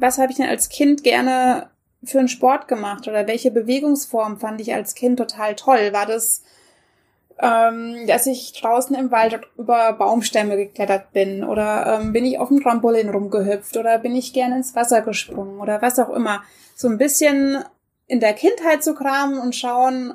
[0.00, 1.70] Was habe ich denn als Kind gerne
[2.02, 5.92] für einen Sport gemacht oder welche Bewegungsform fand ich als Kind total toll?
[5.92, 6.42] War das
[7.42, 12.48] ähm, dass ich draußen im Wald über Baumstämme geklettert bin oder ähm, bin ich auf
[12.48, 16.42] dem Trampolin rumgehüpft oder bin ich gerne ins Wasser gesprungen oder was auch immer.
[16.76, 17.64] So ein bisschen
[18.06, 20.14] in der Kindheit zu kramen und schauen,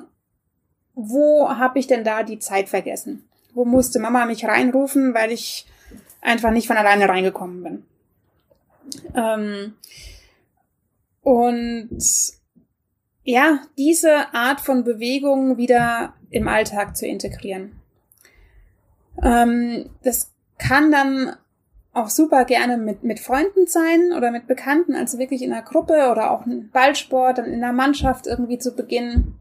[0.94, 3.28] wo habe ich denn da die Zeit vergessen?
[3.54, 5.66] Wo musste Mama mich reinrufen, weil ich
[6.20, 7.86] einfach nicht von alleine reingekommen bin?
[9.14, 9.74] Ähm,
[11.22, 11.98] und
[13.24, 17.80] ja, diese Art von Bewegung wieder im Alltag zu integrieren.
[19.22, 21.36] Ähm, das kann dann
[21.92, 26.10] auch super gerne mit, mit Freunden sein oder mit Bekannten, also wirklich in einer Gruppe
[26.10, 29.38] oder auch ein Ballsport, dann in einer Mannschaft irgendwie zu beginnen.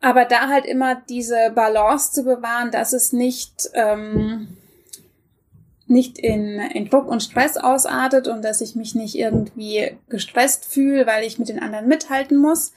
[0.00, 4.56] Aber da halt immer diese Balance zu bewahren, dass es nicht, ähm,
[5.90, 11.06] nicht in, in Druck und Stress ausartet und dass ich mich nicht irgendwie gestresst fühle,
[11.06, 12.72] weil ich mit den anderen mithalten muss.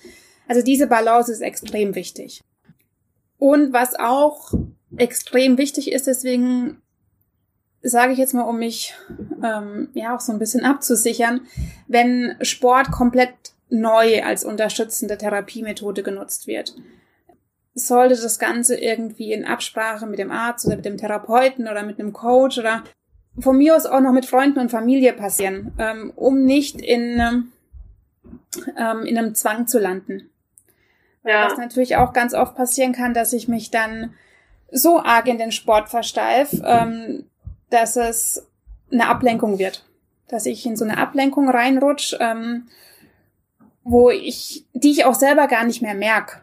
[0.48, 2.42] Also diese Balance ist extrem wichtig.
[3.38, 4.54] Und was auch
[4.98, 6.82] extrem wichtig ist, deswegen
[7.82, 8.94] sage ich jetzt mal, um mich
[9.44, 11.42] ähm, ja auch so ein bisschen abzusichern,
[11.88, 13.34] wenn Sport komplett
[13.70, 16.76] neu als unterstützende Therapiemethode genutzt wird,
[17.76, 22.00] sollte das Ganze irgendwie in Absprache mit dem Arzt oder mit dem Therapeuten oder mit
[22.00, 22.84] einem Coach oder
[23.40, 27.50] von mir aus auch noch mit Freunden und Familie passieren, ähm, um nicht in,
[28.78, 30.30] ähm, in einem Zwang zu landen.
[31.24, 31.46] Ja.
[31.46, 34.14] Was natürlich auch ganz oft passieren kann, dass ich mich dann
[34.72, 37.26] so arg in den Sport versteif, ähm,
[37.70, 38.46] dass es
[38.92, 39.86] eine Ablenkung wird.
[40.28, 42.68] Dass ich in so eine Ablenkung reinrutsch, ähm,
[43.84, 46.42] wo ich, die ich auch selber gar nicht mehr merke.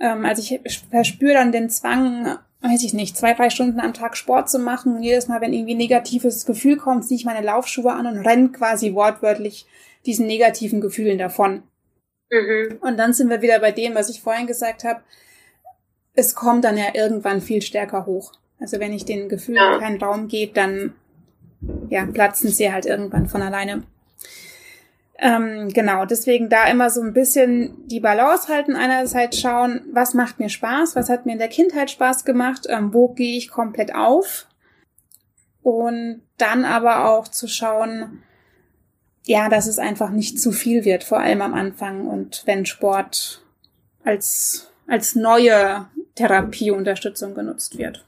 [0.00, 4.16] Ähm, also ich verspüre dann den Zwang, weiß ich nicht, zwei, drei Stunden am Tag
[4.16, 4.96] Sport zu machen.
[4.96, 8.50] Und jedes Mal, wenn irgendwie negatives Gefühl kommt, ziehe ich meine Laufschuhe an und renne
[8.50, 9.66] quasi wortwörtlich
[10.06, 11.62] diesen negativen Gefühlen davon.
[12.30, 12.78] Mhm.
[12.80, 15.02] Und dann sind wir wieder bei dem, was ich vorhin gesagt habe.
[16.14, 18.32] Es kommt dann ja irgendwann viel stärker hoch.
[18.60, 19.78] Also wenn ich den Gefühlen ja.
[19.78, 20.94] keinen Raum gebe, dann
[21.88, 23.82] ja, platzen sie halt irgendwann von alleine.
[25.18, 28.76] Ähm, genau, deswegen da immer so ein bisschen die Balance halten.
[28.76, 32.92] Einerseits schauen, was macht mir Spaß, was hat mir in der Kindheit Spaß gemacht, ähm,
[32.92, 34.46] wo gehe ich komplett auf.
[35.62, 38.22] Und dann aber auch zu schauen,
[39.24, 43.44] ja, dass es einfach nicht zu viel wird, vor allem am Anfang und wenn Sport
[44.04, 48.04] als, als neue Therapieunterstützung genutzt wird.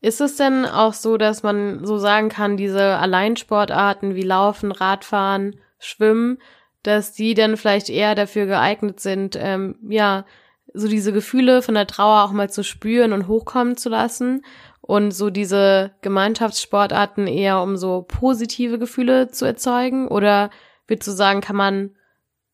[0.00, 5.60] Ist es denn auch so, dass man so sagen kann, diese Alleinsportarten wie Laufen, Radfahren,
[5.78, 6.38] Schwimmen,
[6.82, 10.24] dass die dann vielleicht eher dafür geeignet sind, ähm, ja,
[10.72, 14.42] so diese Gefühle von der Trauer auch mal zu spüren und hochkommen zu lassen
[14.80, 20.08] und so diese Gemeinschaftssportarten eher um so positive Gefühle zu erzeugen?
[20.08, 20.50] Oder
[20.86, 21.96] würdest du sagen, kann man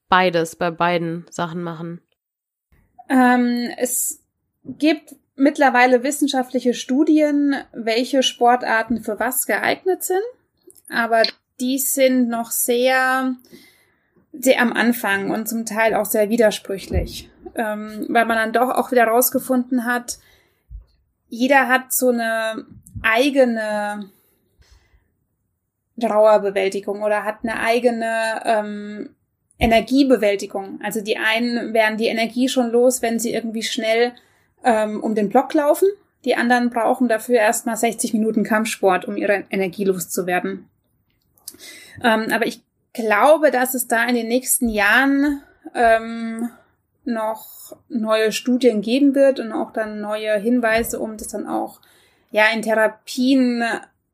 [0.09, 2.01] beides bei beiden Sachen machen?
[3.09, 4.25] Ähm, es
[4.65, 10.22] gibt mittlerweile wissenschaftliche Studien, welche Sportarten für was geeignet sind,
[10.88, 11.22] aber
[11.61, 13.35] die sind noch sehr,
[14.33, 18.90] sehr am Anfang und zum Teil auch sehr widersprüchlich, ähm, weil man dann doch auch
[18.90, 20.18] wieder rausgefunden hat,
[21.29, 22.64] jeder hat so eine
[23.03, 24.11] eigene
[26.01, 29.11] Trauerbewältigung oder hat eine eigene ähm,
[29.59, 30.81] Energiebewältigung.
[30.83, 34.12] Also die einen werden die Energie schon los, wenn sie irgendwie schnell
[34.64, 35.88] ähm, um den Block laufen.
[36.25, 40.69] Die anderen brauchen dafür erstmal 60 Minuten Kampfsport, um ihre Energie loszuwerden.
[42.03, 45.42] Ähm, aber ich glaube, dass es da in den nächsten Jahren
[45.75, 46.51] ähm,
[47.05, 51.81] noch neue Studien geben wird und auch dann neue Hinweise, um das dann auch
[52.31, 53.62] ja in Therapien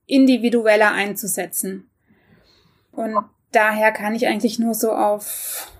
[0.07, 1.88] individueller einzusetzen.
[2.92, 3.16] Und
[3.52, 5.72] daher kann ich eigentlich nur so auf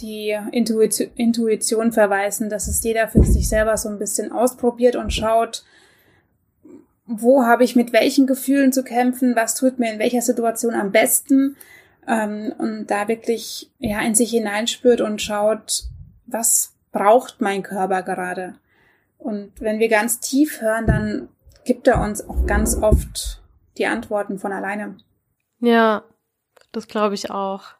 [0.00, 5.64] die Intuition verweisen, dass es jeder für sich selber so ein bisschen ausprobiert und schaut,
[7.06, 10.92] wo habe ich mit welchen Gefühlen zu kämpfen, was tut mir in welcher Situation am
[10.92, 11.56] besten
[12.06, 15.84] ähm, und da wirklich ja in sich hineinspürt und schaut,
[16.26, 18.54] was braucht mein Körper gerade.
[19.18, 21.28] Und wenn wir ganz tief hören, dann
[21.64, 23.42] gibt er uns auch ganz oft
[23.78, 24.96] die Antworten von alleine.
[25.60, 26.04] Ja,
[26.72, 27.75] das glaube ich auch.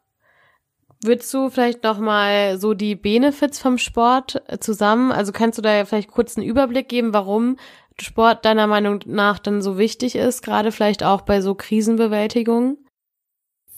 [1.02, 5.62] Würdest du vielleicht noch mal so die Benefits vom Sport äh, zusammen, also kannst du
[5.62, 7.56] da vielleicht kurz einen Überblick geben, warum
[8.00, 12.78] Sport deiner Meinung nach dann so wichtig ist, gerade vielleicht auch bei so Krisenbewältigung?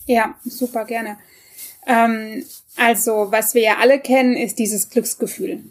[0.07, 1.19] Ja, super gerne.
[1.87, 2.45] Ähm,
[2.77, 5.63] also, was wir ja alle kennen, ist dieses Glücksgefühl.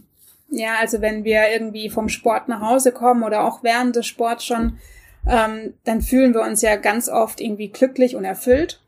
[0.50, 4.46] Ja, also wenn wir irgendwie vom Sport nach Hause kommen oder auch während des Sports
[4.46, 4.80] schon,
[5.28, 8.80] ähm, dann fühlen wir uns ja ganz oft irgendwie glücklich und erfüllt.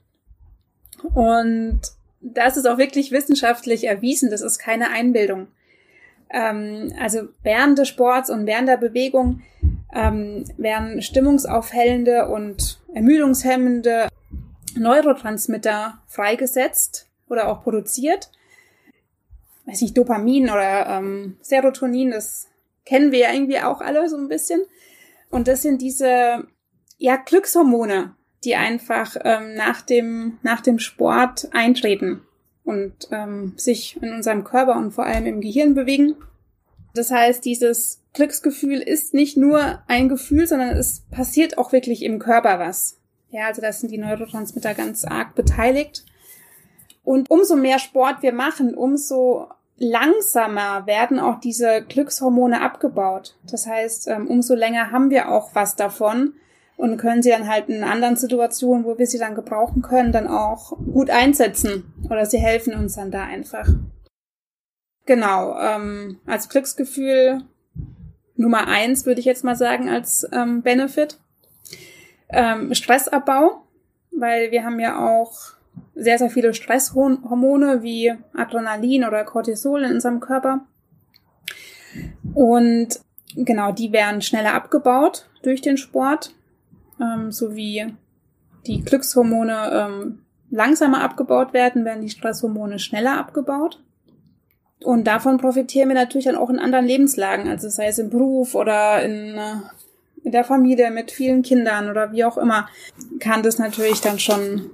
[1.14, 1.82] Und
[2.22, 5.48] das ist auch wirklich wissenschaftlich erwiesen, das ist keine Einbildung.
[6.30, 9.42] Ähm, also während des Sports und während der Bewegung
[9.94, 14.08] ähm, werden stimmungsaufhellende und ermüdungshemmende
[14.76, 18.32] Neurotransmitter freigesetzt oder auch produziert.
[19.66, 22.48] Weiß nicht, Dopamin oder ähm, Serotonin, das
[22.86, 24.62] kennen wir ja irgendwie auch alle so ein bisschen.
[25.30, 26.48] Und das sind diese
[26.98, 32.22] ja Glückshormone, die einfach ähm, nach dem nach dem Sport eintreten
[32.64, 36.16] und ähm, sich in unserem Körper und vor allem im Gehirn bewegen.
[36.94, 42.20] Das heißt, dieses Glücksgefühl ist nicht nur ein Gefühl, sondern es passiert auch wirklich im
[42.20, 42.98] Körper was.
[43.32, 46.06] Ja, also da sind die Neurotransmitter ganz arg beteiligt.
[47.04, 49.48] Und umso mehr Sport wir machen, umso
[49.78, 53.36] langsamer werden auch diese Glückshormone abgebaut.
[53.50, 56.34] Das heißt, ähm, umso länger haben wir auch was davon
[56.80, 60.28] und können sie dann halt in anderen Situationen, wo wir sie dann gebrauchen können, dann
[60.28, 63.68] auch gut einsetzen oder sie helfen uns dann da einfach.
[65.06, 67.42] Genau, ähm, als Glücksgefühl
[68.38, 71.20] Nummer eins würde ich jetzt mal sagen als ähm, Benefit.
[72.30, 73.62] Ähm, Stressabbau,
[74.12, 75.34] weil wir haben ja auch
[75.96, 80.62] sehr, sehr viele Stresshormone wie Adrenalin oder Cortisol in unserem Körper.
[82.34, 83.02] Und
[83.36, 86.34] genau, die werden schneller abgebaut durch den Sport,
[87.02, 87.94] ähm, sowie
[88.68, 90.20] die Glückshormone ähm,
[90.52, 93.82] langsamer abgebaut werden, werden die Stresshormone schneller abgebaut.
[94.84, 98.56] Und davon profitieren wir natürlich dann auch in anderen Lebenslagen, also sei es im Beruf
[98.56, 99.56] oder in, äh,
[100.24, 102.68] in der Familie mit vielen Kindern oder wie auch immer,
[103.20, 104.72] kann das natürlich dann schon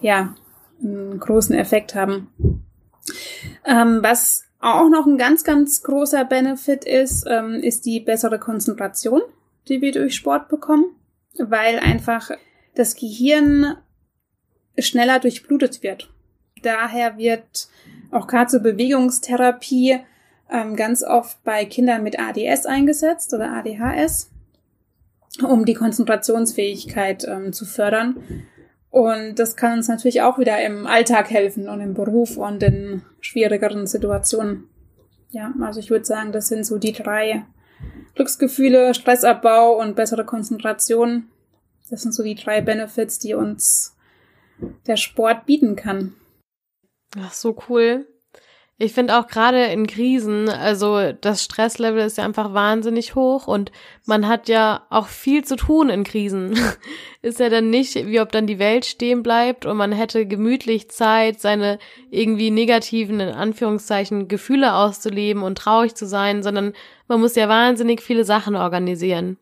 [0.00, 0.34] ja,
[0.82, 2.64] einen großen Effekt haben.
[3.64, 9.22] Ähm, was auch noch ein ganz, ganz großer Benefit ist, ähm, ist die bessere Konzentration,
[9.68, 10.84] die wir durch Sport bekommen,
[11.38, 12.30] weil einfach
[12.74, 13.76] das Gehirn
[14.78, 16.10] schneller durchblutet wird.
[16.62, 17.68] Daher wird
[18.10, 19.98] auch gerade zur Bewegungstherapie
[20.50, 24.30] ähm, ganz oft bei Kindern mit ADS eingesetzt oder ADHS,
[25.42, 28.16] um die Konzentrationsfähigkeit ähm, zu fördern.
[28.90, 33.02] Und das kann uns natürlich auch wieder im Alltag helfen und im Beruf und in
[33.20, 34.64] schwierigeren Situationen.
[35.30, 37.44] Ja, also ich würde sagen, das sind so die drei
[38.14, 41.28] Glücksgefühle, Stressabbau und bessere Konzentration.
[41.90, 43.96] Das sind so die drei Benefits, die uns
[44.86, 46.14] der Sport bieten kann.
[47.16, 48.06] Ach, so cool.
[48.80, 53.72] Ich finde auch gerade in Krisen, also das Stresslevel ist ja einfach wahnsinnig hoch und
[54.06, 56.56] man hat ja auch viel zu tun in Krisen.
[57.22, 60.90] ist ja dann nicht, wie ob dann die Welt stehen bleibt und man hätte gemütlich
[60.90, 66.72] Zeit, seine irgendwie negativen, in Anführungszeichen, Gefühle auszuleben und traurig zu sein, sondern
[67.08, 69.38] man muss ja wahnsinnig viele Sachen organisieren.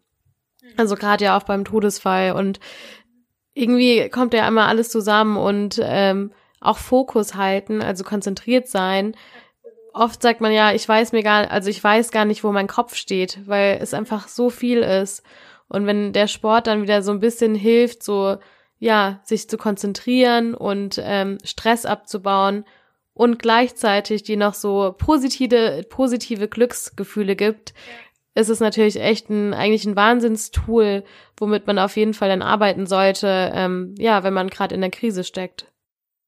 [0.79, 2.59] Also gerade ja auch beim Todesfall und
[3.53, 9.17] irgendwie kommt ja immer alles zusammen und ähm, auch Fokus halten, also konzentriert sein.
[9.93, 12.67] Oft sagt man ja, ich weiß mir gar, also ich weiß gar nicht, wo mein
[12.67, 15.23] Kopf steht, weil es einfach so viel ist.
[15.69, 18.37] Und wenn der Sport dann wieder so ein bisschen hilft, so
[18.79, 22.65] ja, sich zu konzentrieren und ähm, Stress abzubauen
[23.15, 27.73] und gleichzeitig die noch so positive, positive Glücksgefühle gibt,
[28.35, 31.05] ist es natürlich echt ein, eigentlich ein Wahnsinnstool,
[31.39, 34.91] womit man auf jeden Fall dann arbeiten sollte, ähm, ja, wenn man gerade in der
[34.91, 35.67] Krise steckt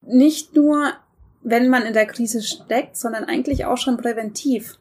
[0.01, 0.93] nicht nur,
[1.41, 4.77] wenn man in der Krise steckt, sondern eigentlich auch schon präventiv,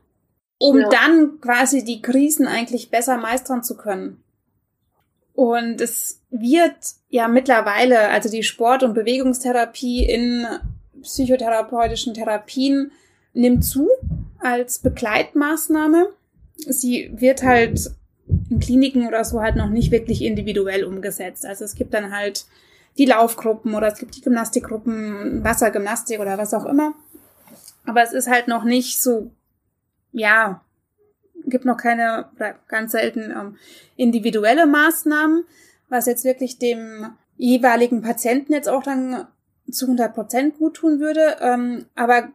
[0.59, 0.89] um ja.
[0.89, 4.23] dann quasi die Krisen eigentlich besser meistern zu können.
[5.35, 6.77] Und es wird
[7.11, 10.47] ja mittlerweile, also die Sport- und Bewegungstherapie in
[11.03, 12.91] psychotherapeutischen Therapien
[13.35, 13.89] nimmt zu.
[14.41, 16.09] als Begleitmaßnahme.
[16.57, 17.91] Sie wird halt
[18.51, 21.45] in Kliniken oder so halt noch nicht wirklich individuell umgesetzt.
[21.47, 22.47] Also es gibt dann halt
[22.99, 26.95] die Laufgruppen oder es gibt die Gymnastikgruppen, Wassergymnastik oder was auch immer.
[27.87, 29.31] Aber es ist halt noch nicht so,
[30.13, 30.61] ja,
[31.47, 33.57] gibt noch keine, oder ganz selten ähm,
[33.97, 35.45] individuelle Maßnahmen,
[35.89, 39.27] was jetzt wirklich dem jeweiligen Patienten jetzt auch dann
[39.71, 41.37] zu 100 Prozent gut tun würde.
[41.41, 42.29] Ähm, aber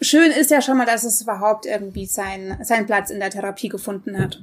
[0.00, 3.68] schön ist ja schon mal, dass es überhaupt irgendwie sein, seinen Platz in der Therapie
[3.68, 4.42] gefunden hat.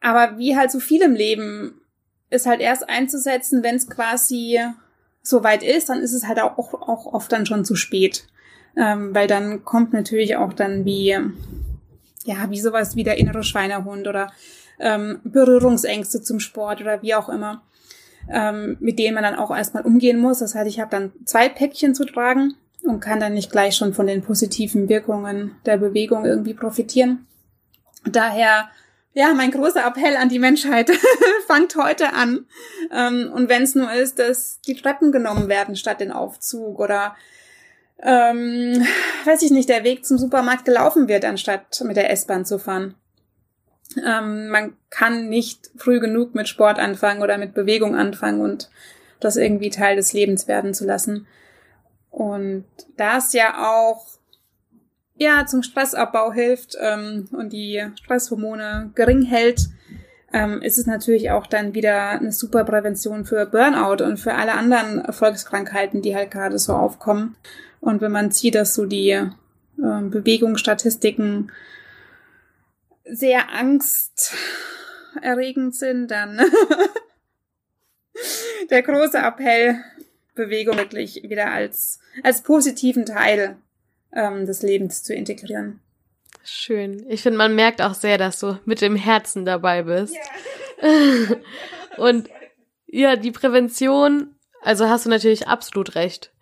[0.00, 1.80] Aber wie halt so viel im Leben
[2.30, 4.60] ist halt erst einzusetzen, wenn es quasi
[5.24, 8.26] so weit ist, dann ist es halt auch, auch oft dann schon zu spät.
[8.76, 11.16] Ähm, weil dann kommt natürlich auch dann wie,
[12.24, 14.32] ja, wie sowas wie der innere Schweinehund oder
[14.78, 17.62] ähm, Berührungsängste zum Sport oder wie auch immer,
[18.28, 20.40] ähm, mit denen man dann auch erstmal umgehen muss.
[20.40, 23.94] Das heißt, ich habe dann zwei Päckchen zu tragen und kann dann nicht gleich schon
[23.94, 27.26] von den positiven Wirkungen der Bewegung irgendwie profitieren.
[28.04, 28.68] Daher,
[29.14, 30.90] ja, mein großer Appell an die Menschheit,
[31.46, 32.46] fangt heute an.
[32.92, 37.14] Ähm, und wenn es nur ist, dass die Treppen genommen werden statt den Aufzug oder
[38.02, 38.84] ähm,
[39.24, 42.96] weiß ich nicht, der Weg zum Supermarkt gelaufen wird, anstatt mit der S-Bahn zu fahren.
[44.04, 48.68] Ähm, man kann nicht früh genug mit Sport anfangen oder mit Bewegung anfangen und
[49.20, 51.28] das irgendwie Teil des Lebens werden zu lassen.
[52.10, 52.64] Und
[52.96, 54.06] da es ja auch
[55.16, 59.68] ja zum Stressabbau hilft ähm, und die Stresshormone gering hält,
[60.32, 64.54] ähm, ist es natürlich auch dann wieder eine super Prävention für Burnout und für alle
[64.54, 67.36] anderen Erfolgskrankheiten, die halt gerade so aufkommen.
[67.80, 69.30] Und wenn man sieht, dass so die äh,
[69.76, 71.52] Bewegungsstatistiken
[73.04, 76.40] sehr angsterregend sind, dann
[78.70, 79.76] der große Appell,
[80.34, 83.56] Bewegung wirklich wieder als, als positiven Teil
[84.14, 85.80] ähm, des Lebens zu integrieren.
[86.42, 87.04] Schön.
[87.08, 90.14] Ich finde, man merkt auch sehr, dass du mit dem Herzen dabei bist.
[90.82, 91.36] Ja.
[91.96, 92.28] Und
[92.86, 96.32] ja, die Prävention, also hast du natürlich absolut recht.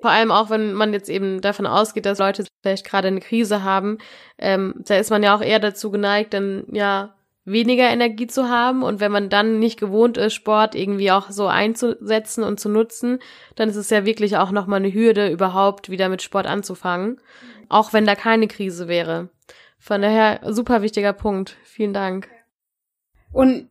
[0.00, 3.62] Vor allem auch, wenn man jetzt eben davon ausgeht, dass Leute vielleicht gerade eine Krise
[3.62, 3.98] haben,
[4.36, 7.14] ähm, da ist man ja auch eher dazu geneigt, dann ja
[7.44, 8.82] weniger Energie zu haben.
[8.82, 13.18] Und wenn man dann nicht gewohnt ist, Sport irgendwie auch so einzusetzen und zu nutzen,
[13.54, 17.20] dann ist es ja wirklich auch nochmal eine Hürde, überhaupt wieder mit Sport anzufangen.
[17.68, 19.28] Auch wenn da keine Krise wäre.
[19.78, 21.56] Von daher super wichtiger Punkt.
[21.64, 22.28] Vielen Dank.
[23.32, 23.68] Und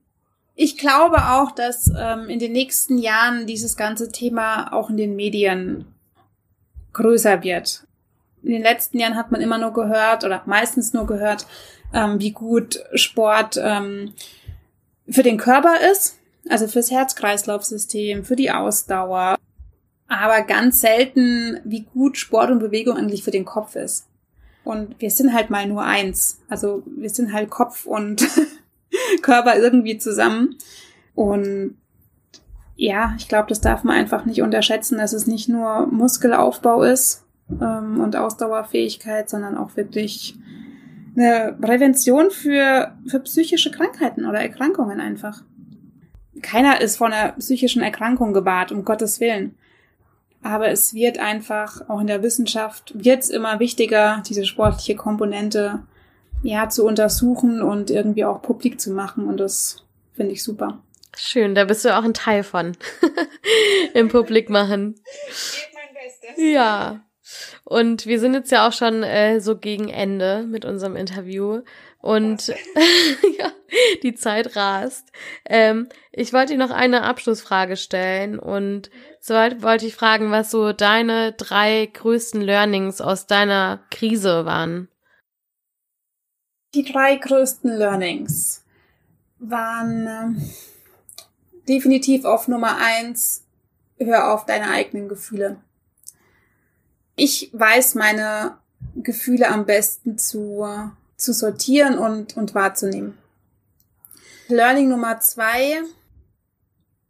[0.55, 5.15] ich glaube auch, dass ähm, in den nächsten Jahren dieses ganze Thema auch in den
[5.15, 5.85] Medien
[6.93, 7.87] größer wird.
[8.43, 11.47] In den letzten Jahren hat man immer nur gehört oder meistens nur gehört,
[11.93, 14.13] ähm, wie gut Sport ähm,
[15.07, 16.17] für den Körper ist,
[16.49, 19.37] also fürs Herz-Kreislauf-System, für die Ausdauer,
[20.07, 24.07] aber ganz selten, wie gut Sport und Bewegung eigentlich für den Kopf ist.
[24.63, 26.39] Und wir sind halt mal nur eins.
[26.49, 28.27] Also wir sind halt Kopf und
[29.21, 30.57] Körper irgendwie zusammen.
[31.15, 31.77] Und
[32.75, 37.23] ja, ich glaube, das darf man einfach nicht unterschätzen, dass es nicht nur Muskelaufbau ist
[37.61, 40.35] ähm, und Ausdauerfähigkeit, sondern auch wirklich
[41.15, 45.43] eine Prävention für, für psychische Krankheiten oder Erkrankungen einfach.
[46.41, 49.55] Keiner ist von einer psychischen Erkrankung gewahrt, um Gottes Willen.
[50.41, 55.83] Aber es wird einfach, auch in der Wissenschaft, wird es immer wichtiger, diese sportliche Komponente
[56.41, 59.25] ja zu untersuchen und irgendwie auch publik zu machen.
[59.25, 60.83] Und das finde ich super.
[61.15, 62.75] Schön, da bist du auch ein Teil von.
[63.93, 64.95] Im Publik machen.
[64.95, 66.43] Geht mein Bestes.
[66.43, 67.01] Ja.
[67.63, 71.61] Und wir sind jetzt ja auch schon äh, so gegen Ende mit unserem Interview.
[71.99, 72.47] Und
[73.39, 73.51] ja,
[74.03, 75.11] die Zeit rast.
[75.45, 78.39] Ähm, ich wollte dir noch eine Abschlussfrage stellen.
[78.39, 84.89] Und zwar wollte ich fragen, was so deine drei größten Learnings aus deiner Krise waren.
[86.75, 88.65] Die drei größten Learnings
[89.39, 93.45] waren äh, definitiv auf Nummer eins,
[93.97, 95.57] hör auf deine eigenen Gefühle
[97.15, 98.57] ich weiß meine
[98.95, 100.67] Gefühle am besten zu,
[101.15, 103.17] zu sortieren und, und wahrzunehmen.
[104.47, 105.81] Learning Nummer zwei,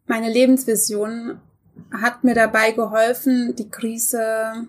[0.06, 1.40] meine Lebensvision
[1.92, 4.68] hat mir dabei geholfen, die Krise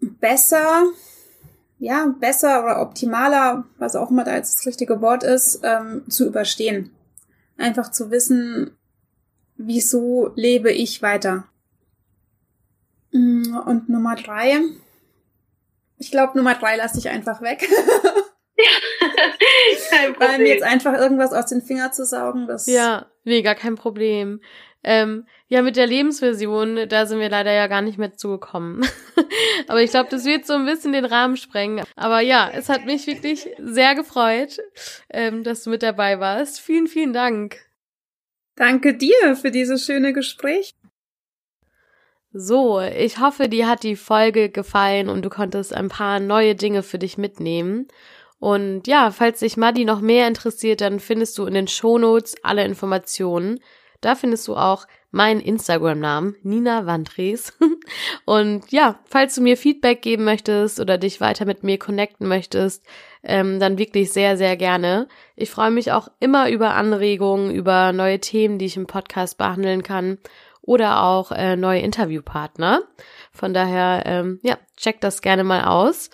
[0.00, 0.84] besser,
[1.78, 6.26] ja, besser oder optimaler, was auch immer da jetzt das richtige Wort ist, ähm, zu
[6.26, 6.90] überstehen.
[7.56, 8.76] Einfach zu wissen,
[9.56, 11.44] wieso lebe ich weiter.
[13.12, 14.60] Mm, und Nummer drei.
[15.98, 17.68] Ich glaube, Nummer drei lasse ich einfach weg.
[19.90, 20.30] kein Problem.
[20.30, 22.66] Weil mir jetzt einfach irgendwas aus den Fingern zu saugen, das.
[22.66, 24.40] Ja, nee, gar kein Problem.
[24.84, 28.84] Ähm, Ja, mit der Lebensversion, da sind wir leider ja gar nicht mehr zugekommen.
[29.68, 31.84] Aber ich glaube, das wird so ein bisschen den Rahmen sprengen.
[31.94, 34.58] Aber ja, es hat mich wirklich sehr gefreut,
[35.10, 36.60] ähm, dass du mit dabei warst.
[36.60, 37.58] Vielen, vielen Dank.
[38.56, 40.74] Danke dir für dieses schöne Gespräch.
[42.34, 46.82] So, ich hoffe, dir hat die Folge gefallen und du konntest ein paar neue Dinge
[46.82, 47.88] für dich mitnehmen.
[48.38, 52.64] Und ja, falls dich Maddi noch mehr interessiert, dann findest du in den Shownotes alle
[52.64, 53.60] Informationen.
[54.00, 57.52] Da findest du auch meinen Instagram-Namen, Nina Wandres.
[58.24, 62.82] Und ja, falls du mir Feedback geben möchtest oder dich weiter mit mir connecten möchtest,
[63.22, 65.06] ähm, dann wirklich sehr, sehr gerne.
[65.36, 69.82] Ich freue mich auch immer über Anregungen, über neue Themen, die ich im Podcast behandeln
[69.82, 70.18] kann
[70.62, 72.82] oder auch äh, neue Interviewpartner.
[73.32, 76.10] Von daher, ähm, ja, check das gerne mal aus.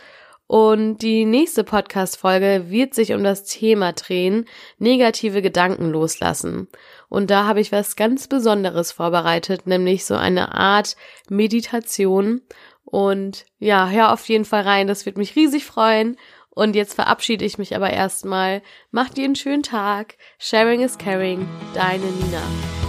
[0.49, 4.47] Und die nächste Podcast-Folge wird sich um das Thema drehen,
[4.79, 6.69] negative Gedanken loslassen.
[7.11, 10.97] Und da habe ich was ganz Besonderes vorbereitet, nämlich so eine Art
[11.29, 12.41] Meditation.
[12.87, 16.17] Und ja, hör auf jeden Fall rein, das wird mich riesig freuen.
[16.49, 18.63] Und jetzt verabschiede ich mich aber erstmal.
[18.91, 20.17] Macht dir einen schönen Tag.
[20.39, 21.47] Sharing is caring.
[21.75, 22.88] Deine Nina.